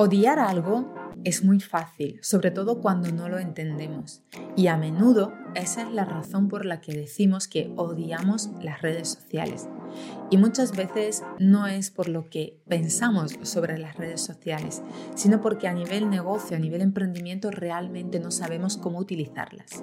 [0.00, 0.94] Odiar algo
[1.24, 4.22] es muy fácil, sobre todo cuando no lo entendemos.
[4.54, 9.08] Y a menudo esa es la razón por la que decimos que odiamos las redes
[9.08, 9.68] sociales.
[10.30, 14.82] Y muchas veces no es por lo que pensamos sobre las redes sociales,
[15.16, 19.82] sino porque a nivel negocio, a nivel emprendimiento, realmente no sabemos cómo utilizarlas.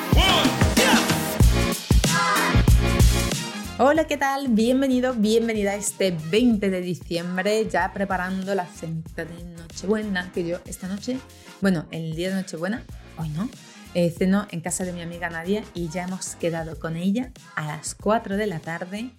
[3.83, 4.49] Hola, ¿qué tal?
[4.49, 10.59] Bienvenido, bienvenida a este 20 de diciembre, ya preparando la cena de Nochebuena, que yo
[10.67, 11.17] esta noche,
[11.61, 12.83] bueno, el día de Nochebuena,
[13.17, 13.49] hoy no,
[13.95, 17.65] eh, ceno en casa de mi amiga Nadia y ya hemos quedado con ella a
[17.65, 19.09] las 4 de la tarde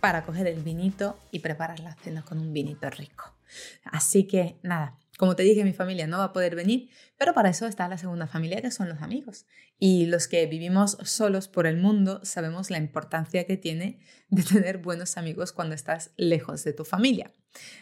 [0.00, 3.32] para coger el vinito y preparar la cena con un vinito rico.
[3.82, 7.48] Así que nada, como te dije, mi familia no va a poder venir, pero para
[7.48, 9.46] eso está la segunda familia, que son los amigos.
[9.78, 14.78] Y los que vivimos solos por el mundo sabemos la importancia que tiene de tener
[14.78, 17.32] buenos amigos cuando estás lejos de tu familia.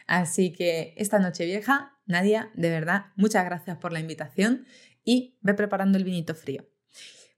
[0.07, 4.67] Así que esta noche vieja, Nadia, de verdad, muchas gracias por la invitación
[5.05, 6.69] y ve preparando el vinito frío.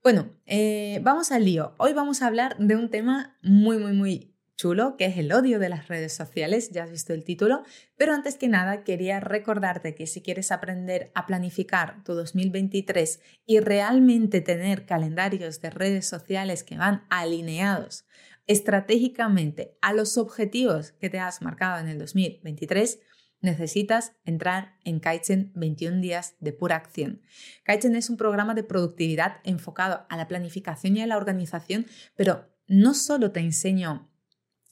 [0.03, 1.73] Bueno, eh, vamos al lío.
[1.79, 5.59] Hoy vamos a hablar de un tema muy, muy, muy chulo, que es el odio
[5.59, 7.63] de las redes sociales, ya has visto el título,
[7.95, 13.59] pero antes que nada quería recordarte que si quieres aprender a planificar tu 2023 y
[13.59, 18.05] realmente tener calendarios de redes sociales que van alineados
[18.47, 22.99] estratégicamente a los objetivos que te has marcado en el 2023,
[23.41, 27.21] necesitas entrar en Kaizen 21 días de pura acción.
[27.63, 32.49] Kaizen es un programa de productividad enfocado a la planificación y a la organización, pero
[32.67, 34.06] no solo te enseño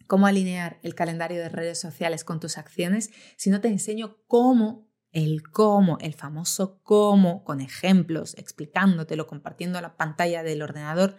[0.07, 5.43] cómo alinear el calendario de redes sociales con tus acciones, sino te enseño cómo, el
[5.43, 11.17] cómo, el famoso cómo, con ejemplos, explicándotelo, compartiendo la pantalla del ordenador,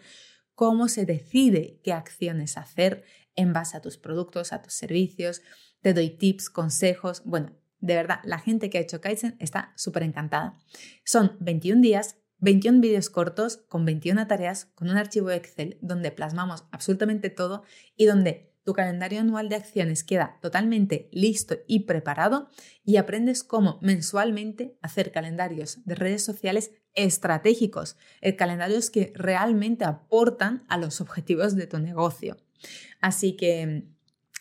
[0.54, 3.04] cómo se decide qué acciones hacer
[3.36, 5.42] en base a tus productos, a tus servicios.
[5.80, 7.22] Te doy tips, consejos.
[7.24, 10.58] Bueno, de verdad, la gente que ha hecho Kaizen está súper encantada.
[11.04, 16.64] Son 21 días, 21 vídeos cortos con 21 tareas, con un archivo Excel donde plasmamos
[16.70, 17.62] absolutamente todo
[17.96, 22.50] y donde tu calendario anual de acciones queda totalmente listo y preparado
[22.84, 30.64] y aprendes cómo mensualmente hacer calendarios de redes sociales estratégicos, eh, calendarios que realmente aportan
[30.68, 32.38] a los objetivos de tu negocio.
[33.00, 33.84] Así que,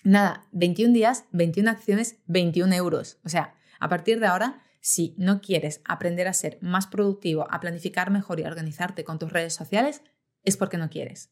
[0.04, 3.20] nada, 21 días, 21 acciones, 21 euros.
[3.24, 7.60] O sea, a partir de ahora, si no quieres aprender a ser más productivo, a
[7.60, 10.02] planificar mejor y a organizarte con tus redes sociales,
[10.46, 11.32] es porque no quieres.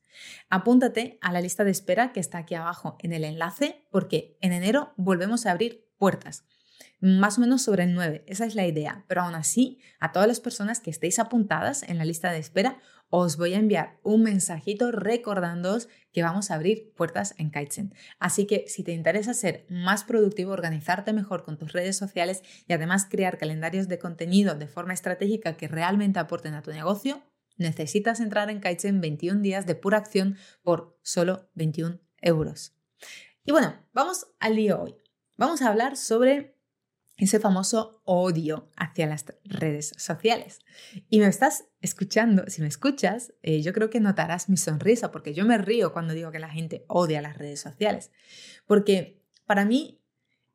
[0.49, 4.53] Apúntate a la lista de espera que está aquí abajo en el enlace porque en
[4.53, 6.45] enero volvemos a abrir puertas.
[6.99, 9.03] Más o menos sobre el 9, esa es la idea.
[9.07, 12.79] Pero aún así, a todas las personas que estéis apuntadas en la lista de espera,
[13.15, 17.93] os voy a enviar un mensajito recordándoos que vamos a abrir puertas en Kaizen.
[18.19, 22.73] Así que si te interesa ser más productivo, organizarte mejor con tus redes sociales y
[22.73, 27.21] además crear calendarios de contenido de forma estratégica que realmente aporten a tu negocio,
[27.57, 32.75] necesitas entrar en Kaizen 21 días de pura acción por solo 21 euros.
[33.45, 34.95] Y bueno, vamos al día hoy.
[35.37, 36.53] Vamos a hablar sobre
[37.17, 40.59] ese famoso odio hacia las redes sociales.
[41.09, 45.33] Y me estás escuchando, si me escuchas, eh, yo creo que notarás mi sonrisa, porque
[45.33, 48.11] yo me río cuando digo que la gente odia las redes sociales.
[48.65, 50.02] Porque para mí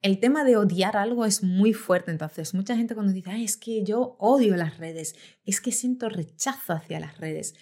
[0.01, 2.11] el tema de odiar algo es muy fuerte.
[2.11, 5.15] Entonces, mucha gente cuando dice, es que yo odio las redes,
[5.45, 7.55] es que siento rechazo hacia las redes.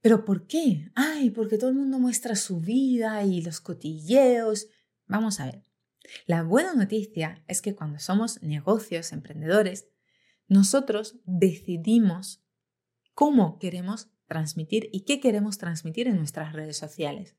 [0.00, 0.90] ¿Pero por qué?
[0.94, 4.68] Ay, porque todo el mundo muestra su vida y los cotilleos.
[5.06, 5.64] Vamos a ver.
[6.26, 9.88] La buena noticia es que cuando somos negocios, emprendedores,
[10.46, 12.44] nosotros decidimos
[13.14, 17.36] cómo queremos transmitir y qué queremos transmitir en nuestras redes sociales.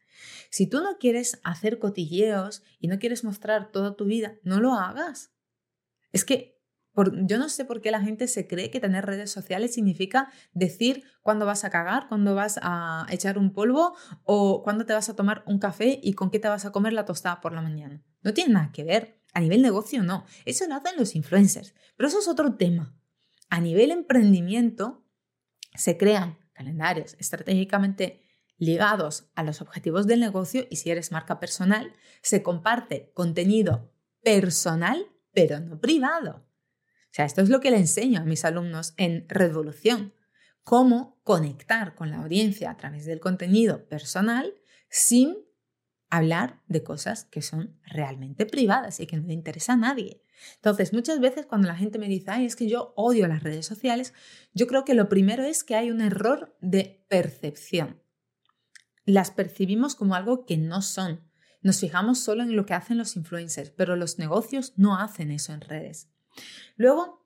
[0.50, 4.73] Si tú no quieres hacer cotilleos y no quieres mostrar toda tu vida, no lo
[4.73, 5.32] hagas.
[6.11, 6.55] Es que
[7.23, 11.03] yo no sé por qué la gente se cree que tener redes sociales significa decir
[11.22, 15.16] cuándo vas a cagar, cuándo vas a echar un polvo o cuándo te vas a
[15.16, 18.02] tomar un café y con qué te vas a comer la tostada por la mañana.
[18.22, 19.22] No tiene nada que ver.
[19.34, 20.26] A nivel negocio no.
[20.46, 21.76] Eso lo hacen los influencers.
[21.97, 22.97] Pero eso es otro tema.
[23.49, 25.05] A nivel emprendimiento
[25.73, 28.22] se crean calendarios estratégicamente
[28.57, 33.93] ligados a los objetivos del negocio y si eres marca personal, se comparte contenido
[34.23, 36.47] personal, pero no privado.
[37.05, 40.13] O sea, esto es lo que le enseño a mis alumnos en Revolución,
[40.63, 44.53] cómo conectar con la audiencia a través del contenido personal
[44.90, 45.45] sin
[46.09, 50.22] hablar de cosas que son realmente privadas y que no le interesa a nadie.
[50.55, 53.66] Entonces, muchas veces cuando la gente me dice, ay, es que yo odio las redes
[53.66, 54.13] sociales,
[54.53, 58.02] yo creo que lo primero es que hay un error de percepción.
[59.05, 61.22] Las percibimos como algo que no son.
[61.61, 65.53] Nos fijamos solo en lo que hacen los influencers, pero los negocios no hacen eso
[65.53, 66.09] en redes.
[66.75, 67.25] Luego,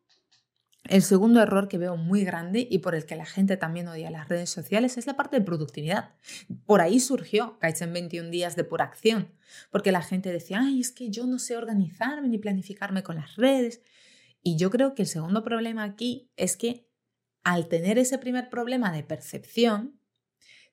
[0.89, 4.09] el segundo error que veo muy grande y por el que la gente también odia
[4.09, 6.15] las redes sociales es la parte de productividad.
[6.65, 9.31] Por ahí surgió Kaizen 21 días de pura acción,
[9.69, 13.35] porque la gente decía, ay, es que yo no sé organizarme ni planificarme con las
[13.35, 13.81] redes.
[14.41, 16.89] Y yo creo que el segundo problema aquí es que
[17.43, 19.98] al tener ese primer problema de percepción,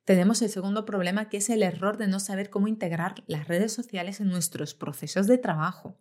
[0.07, 3.73] tenemos el segundo problema que es el error de no saber cómo integrar las redes
[3.73, 5.99] sociales en nuestros procesos de trabajo.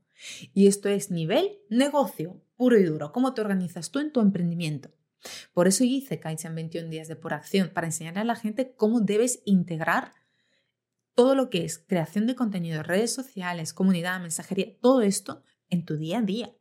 [0.53, 3.11] Y esto es nivel negocio, puro y duro.
[3.11, 4.91] ¿Cómo te organizas tú en tu emprendimiento?
[5.53, 9.01] Por eso hice Kaizen 21 días de por acción, para enseñarle a la gente cómo
[9.01, 10.11] debes integrar
[11.15, 15.97] todo lo que es creación de contenido, redes sociales, comunidad, mensajería, todo esto en tu
[15.97, 16.53] día a día.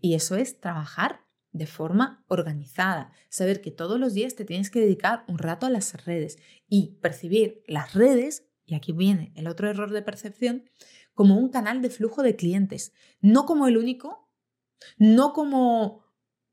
[0.00, 1.20] Y eso es trabajar
[1.52, 5.70] de forma organizada, saber que todos los días te tienes que dedicar un rato a
[5.70, 6.38] las redes
[6.68, 10.64] y percibir las redes, y aquí viene el otro error de percepción,
[11.14, 14.28] como un canal de flujo de clientes, no como el único,
[14.96, 16.04] no como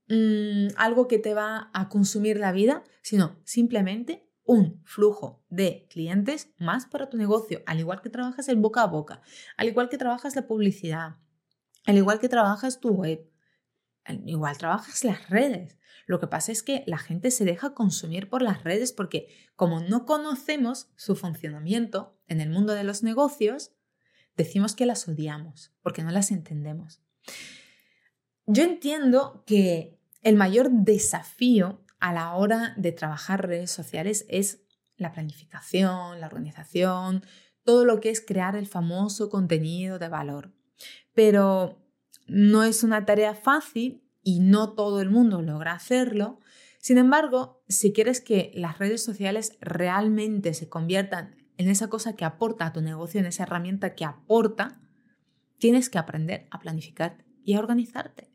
[0.09, 6.49] mm, algo que te va a consumir la vida, sino simplemente un flujo de clientes
[6.57, 9.21] más para tu negocio, al igual que trabajas el boca a boca,
[9.57, 11.17] al igual que trabajas la publicidad,
[11.85, 13.29] al igual que trabajas tu web,
[14.25, 15.77] igual trabajas las redes.
[16.05, 19.81] Lo que pasa es que la gente se deja consumir por las redes porque como
[19.81, 23.71] no conocemos su funcionamiento en el mundo de los negocios,
[24.37, 27.01] decimos que las odiamos porque no las entendemos.
[28.45, 34.61] Yo entiendo que el mayor desafío a la hora de trabajar redes sociales es
[34.95, 37.23] la planificación, la organización,
[37.63, 40.53] todo lo que es crear el famoso contenido de valor.
[41.13, 41.86] Pero
[42.27, 46.39] no es una tarea fácil y no todo el mundo logra hacerlo.
[46.79, 52.25] Sin embargo, si quieres que las redes sociales realmente se conviertan en esa cosa que
[52.25, 54.79] aporta a tu negocio, en esa herramienta que aporta,
[55.57, 58.29] tienes que aprender a planificar y a organizarte.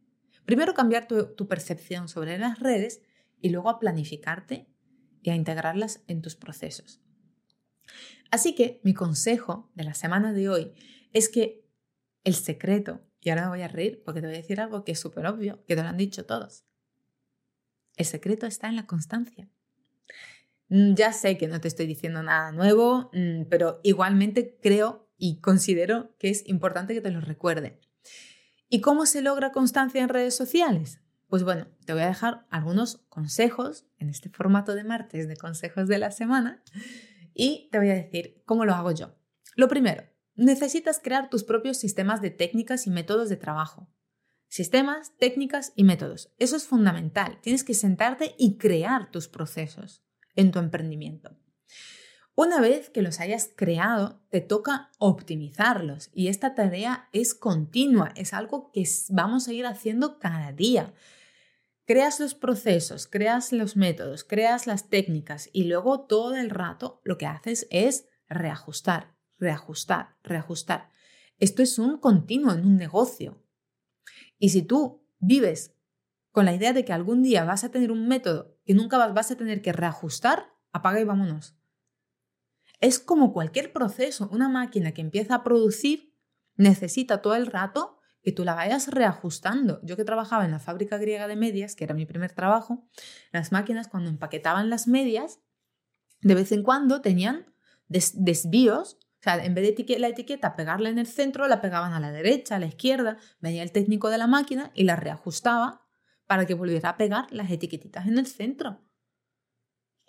[0.45, 3.03] Primero cambiar tu, percepción sobre las redes
[3.41, 4.67] y luego a planificarte
[5.23, 7.01] y a integrarlas en tus procesos.
[8.31, 10.73] Así que mi consejo de la semana de hoy
[11.13, 11.65] es que
[12.25, 14.93] el secreto, y ahora me voy a reír porque te voy a decir algo que
[14.93, 16.65] es súper obvio, que te lo han dicho todos,
[17.97, 19.49] el secreto está en la constancia.
[20.69, 25.41] Mm, ya sé que no te estoy diciendo nada nuevo, mm, pero igualmente creo y
[25.41, 27.79] considero que es importante que te lo recuerde.
[28.69, 31.01] ¿Y cómo se logra constancia en redes sociales?
[31.29, 35.87] Pues bueno, te voy a dejar algunos consejos en este formato de martes de consejos
[35.89, 36.63] de la semana
[37.35, 39.15] y te voy a decir cómo lo hago yo.
[39.55, 43.89] Lo primero, necesitas crear tus propios sistemas de técnicas y métodos de trabajo.
[44.49, 46.33] Sistemas, técnicas y métodos.
[46.39, 47.39] Eso es fundamental.
[47.41, 51.39] Tienes que sentarte y crear tus procesos en tu emprendimiento.
[52.35, 58.33] Una vez que los hayas creado, te toca optimizarlos y esta tarea es continua, es
[58.33, 60.95] algo que vamos a ir haciendo cada día.
[61.85, 67.19] Creas los procesos, creas los métodos, creas las técnicas y luego todo el rato lo
[67.19, 69.12] que haces es reajustar,
[69.43, 70.89] reajustar, reajustar.
[71.39, 73.43] Esto es un continuo en un negocio.
[74.39, 75.75] Y si tú vives
[76.31, 79.31] con la idea de que algún día vas a tener un método que nunca vas
[79.33, 81.57] a tener que reajustar, apaga y vámonos.
[82.81, 86.15] Es como cualquier proceso, una máquina que empieza a producir
[86.55, 89.81] necesita todo el rato que tú la vayas reajustando.
[89.83, 92.89] Yo que trabajaba en la fábrica griega de medias, que era mi primer trabajo,
[93.33, 95.41] las máquinas cuando empaquetaban las medias,
[96.21, 97.53] de vez en cuando tenían
[97.89, 102.01] desvíos o sea, en vez de la etiqueta pegarla en el centro, la pegaban a
[102.01, 105.87] la derecha, a la izquierda, venía el técnico de la máquina y la reajustaba
[106.27, 108.81] para que volviera a pegar las etiquetitas en el centro.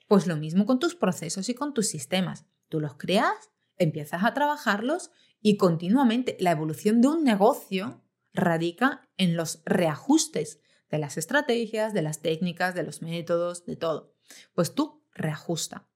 [0.07, 2.47] Pues lo mismo con tus procesos y con tus sistemas.
[2.69, 8.01] Tú los creas, empiezas a trabajarlos y continuamente la evolución de un negocio
[8.33, 14.15] radica en los reajustes de las estrategias, de las técnicas, de los métodos, de todo.
[14.55, 15.87] Pues tú reajusta.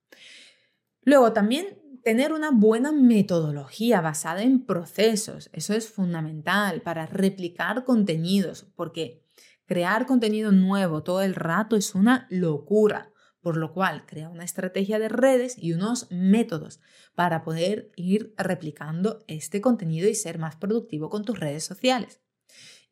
[1.02, 5.50] Luego también tener una buena metodología basada en procesos.
[5.52, 9.28] Eso es fundamental para replicar contenidos, porque
[9.68, 13.12] Crear contenido nuevo todo el rato es una locura,
[13.42, 16.80] por lo cual crea una estrategia de redes y unos métodos
[17.16, 22.22] para poder ir replicando este contenido y ser más productivo con tus redes sociales.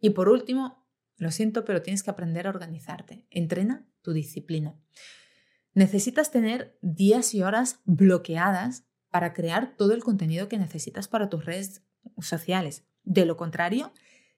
[0.01, 3.25] Y por último, lo siento, pero tienes que aprender a organizarte.
[3.29, 4.77] Entrena tu disciplina.
[5.74, 11.45] Necesitas tener días y horas bloqueadas para crear todo el contenido que necesitas para tus
[11.45, 11.81] redes
[12.19, 12.84] sociales.
[13.05, 13.93] De lo contrario,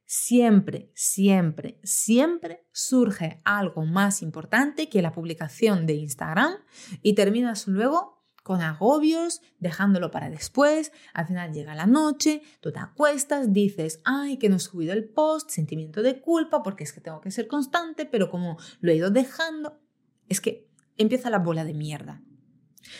[0.05, 6.53] siempre, siempre, siempre surge algo más importante que la publicación de Instagram
[7.01, 12.77] y terminas luego con agobios, dejándolo para después, al final llega la noche, tú te
[12.77, 17.01] acuestas, dices, ay, que no he subido el post, sentimiento de culpa, porque es que
[17.01, 19.81] tengo que ser constante, pero como lo he ido dejando,
[20.29, 22.21] es que empieza la bola de mierda.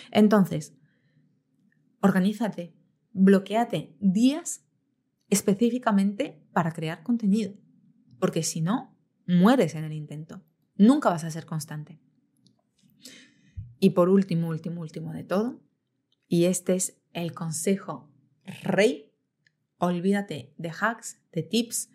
[0.09, 0.73] Entonces,
[2.01, 2.75] organízate,
[3.11, 4.65] bloqueate días
[5.29, 7.53] específicamente para crear contenido,
[8.19, 10.43] porque si no, mueres en el intento.
[10.75, 11.99] Nunca vas a ser constante.
[13.79, 15.61] Y por último, último, último de todo,
[16.27, 18.11] y este es el consejo
[18.63, 19.11] rey,
[19.77, 21.89] olvídate de hacks, de tips,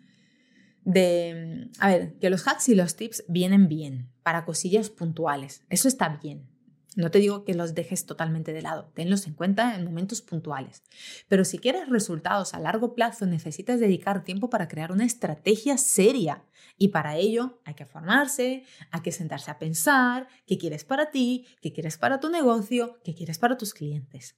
[0.83, 1.69] de...
[1.79, 5.65] A ver, que los hacks y los tips vienen bien para cosillas puntuales.
[5.69, 6.49] Eso está bien.
[6.95, 10.83] No te digo que los dejes totalmente de lado, tenlos en cuenta en momentos puntuales.
[11.27, 16.43] Pero si quieres resultados a largo plazo, necesitas dedicar tiempo para crear una estrategia seria.
[16.77, 21.47] Y para ello hay que formarse, hay que sentarse a pensar qué quieres para ti,
[21.61, 24.37] qué quieres para tu negocio, qué quieres para tus clientes.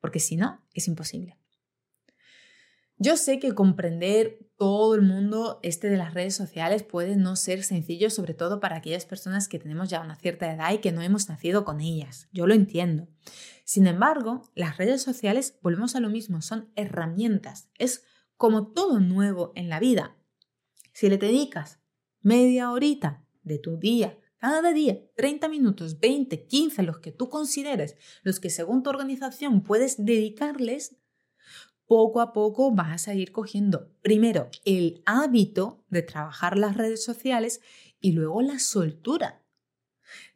[0.00, 1.38] Porque si no, es imposible.
[3.02, 7.62] Yo sé que comprender todo el mundo este de las redes sociales puede no ser
[7.62, 11.00] sencillo, sobre todo para aquellas personas que tenemos ya una cierta edad y que no
[11.00, 12.28] hemos nacido con ellas.
[12.30, 13.08] Yo lo entiendo.
[13.64, 17.70] Sin embargo, las redes sociales, volvemos a lo mismo, son herramientas.
[17.78, 18.04] Es
[18.36, 20.18] como todo nuevo en la vida.
[20.92, 21.80] Si le dedicas
[22.20, 27.96] media horita de tu día, cada día, 30 minutos, 20, 15, los que tú consideres,
[28.22, 30.99] los que según tu organización puedes dedicarles,
[31.90, 37.60] poco a poco vas a ir cogiendo primero el hábito de trabajar las redes sociales
[37.98, 39.42] y luego la soltura.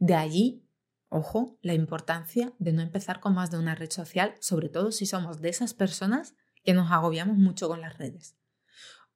[0.00, 0.66] De allí,
[1.08, 5.06] ojo, la importancia de no empezar con más de una red social, sobre todo si
[5.06, 6.34] somos de esas personas
[6.64, 8.36] que nos agobiamos mucho con las redes.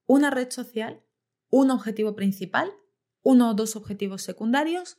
[0.07, 1.03] Una red social,
[1.51, 2.71] un objetivo principal,
[3.23, 4.99] uno o dos objetivos secundarios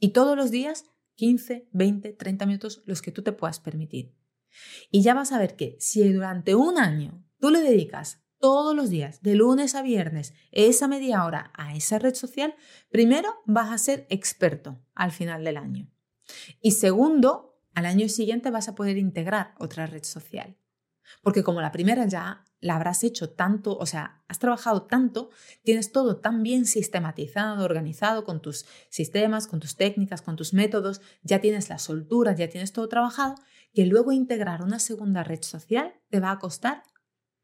[0.00, 4.16] y todos los días 15, 20, 30 minutos los que tú te puedas permitir.
[4.90, 8.90] Y ya vas a ver que si durante un año tú le dedicas todos los
[8.90, 12.54] días, de lunes a viernes, esa media hora a esa red social,
[12.90, 15.90] primero vas a ser experto al final del año.
[16.60, 20.56] Y segundo, al año siguiente vas a poder integrar otra red social.
[21.22, 25.30] Porque como la primera ya la habrás hecho tanto, o sea, has trabajado tanto,
[25.62, 31.00] tienes todo tan bien sistematizado, organizado con tus sistemas, con tus técnicas, con tus métodos,
[31.22, 33.34] ya tienes la soltura, ya tienes todo trabajado,
[33.74, 36.82] que luego integrar una segunda red social te va a costar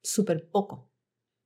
[0.02, 0.90] súper poco.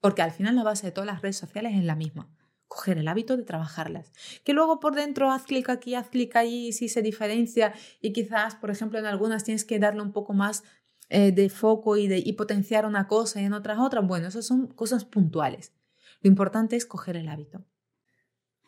[0.00, 2.30] Porque al final la base de todas las redes sociales es la misma.
[2.68, 4.12] Coger el hábito de trabajarlas.
[4.44, 8.54] Que luego por dentro haz clic aquí, haz clic allí, si se diferencia y quizás,
[8.54, 10.62] por ejemplo, en algunas tienes que darle un poco más
[11.08, 14.06] eh, de foco y, de, y potenciar una cosa y en otras otras.
[14.06, 15.72] Bueno, esas son cosas puntuales.
[16.20, 17.64] Lo importante es coger el hábito.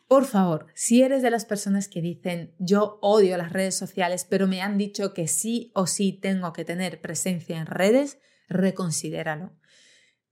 [0.07, 4.47] Por favor, si eres de las personas que dicen yo odio las redes sociales, pero
[4.47, 8.17] me han dicho que sí o sí tengo que tener presencia en redes,
[8.47, 9.55] reconsidéralo.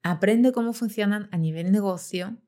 [0.01, 2.41] Aprende cómo funcionan a nivel negocio,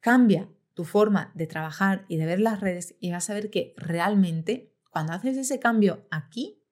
[0.00, 3.72] cambia tu forma de trabajar y de ver las redes y vas a ver que
[3.78, 6.62] realmente cuando haces ese cambio aquí,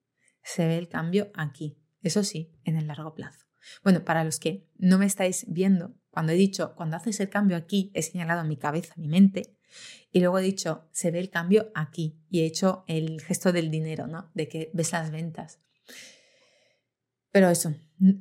[0.43, 1.78] se ve el cambio aquí.
[2.01, 3.45] Eso sí, en el largo plazo.
[3.83, 7.57] Bueno, para los que no me estáis viendo, cuando he dicho cuando haces el cambio
[7.57, 9.57] aquí, he señalado mi cabeza, mi mente,
[10.11, 12.19] y luego he dicho, se ve el cambio aquí.
[12.29, 14.31] Y he hecho el gesto del dinero, ¿no?
[14.33, 15.59] De que ves las ventas.
[17.31, 17.75] Pero eso,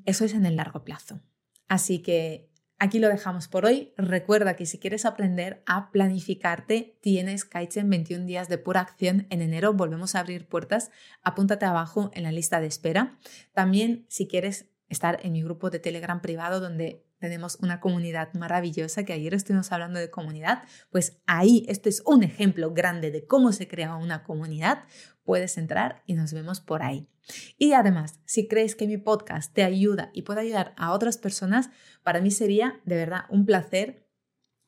[0.04, 1.22] eso es en el largo plazo.
[1.66, 2.47] Así que
[2.78, 3.92] aquí lo dejamos por hoy.
[3.96, 9.26] Recuerda que si quieres aprender a planificarte, tienes Kaizen 21 días de pura acción.
[9.30, 10.90] En enero volvemos a abrir puertas.
[11.22, 13.18] Apúntate abajo en la lista de espera.
[13.52, 19.04] También si quieres estar en mi grupo de Telegram privado donde tenemos una comunidad maravillosa,
[19.04, 23.52] que ayer estuvimos hablando de comunidad, pues ahí este es un ejemplo grande de cómo
[23.52, 24.84] se crea una comunidad.
[25.24, 27.08] Puedes entrar y nos vemos por ahí.
[27.58, 31.70] Y además, si crees que mi podcast te ayuda y puede ayudar a otras personas,
[32.02, 34.08] para mí sería de verdad un placer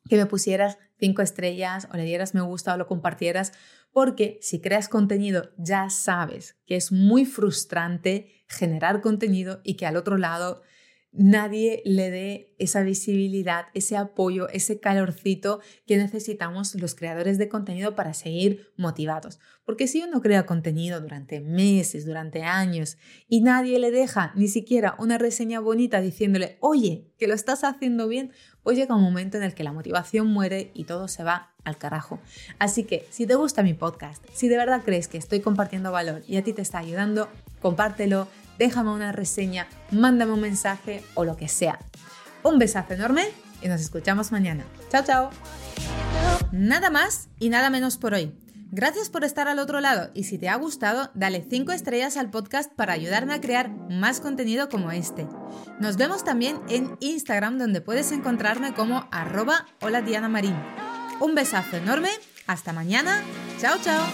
[0.09, 3.53] que me pusieras cinco estrellas o le dieras me gusta o lo compartieras,
[3.91, 9.97] porque si creas contenido ya sabes que es muy frustrante generar contenido y que al
[9.97, 10.61] otro lado
[11.11, 17.95] nadie le dé esa visibilidad, ese apoyo, ese calorcito que necesitamos los creadores de contenido
[17.95, 19.39] para seguir motivados.
[19.65, 24.95] Porque si uno crea contenido durante meses, durante años, y nadie le deja ni siquiera
[24.99, 28.31] una reseña bonita diciéndole, oye, que lo estás haciendo bien,
[28.63, 31.77] pues llega un momento en el que la motivación muere y todo se va al
[31.77, 32.19] carajo.
[32.59, 36.23] Así que si te gusta mi podcast, si de verdad crees que estoy compartiendo valor
[36.27, 37.29] y a ti te está ayudando,
[37.61, 38.27] compártelo,
[38.57, 41.79] déjame una reseña, mándame un mensaje o lo que sea.
[42.43, 43.23] Un besazo enorme
[43.61, 44.63] y nos escuchamos mañana.
[44.89, 45.29] Chao, chao.
[46.51, 48.33] Nada más y nada menos por hoy.
[48.73, 52.29] Gracias por estar al otro lado y si te ha gustado, dale 5 estrellas al
[52.29, 55.27] podcast para ayudarme a crear más contenido como este.
[55.81, 60.55] Nos vemos también en Instagram donde puedes encontrarme como arroba hola Diana Marín.
[61.19, 62.09] Un besazo enorme,
[62.47, 63.21] hasta mañana,
[63.59, 64.05] chao chao.